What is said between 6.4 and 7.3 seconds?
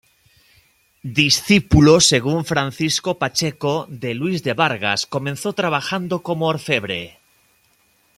orfebre.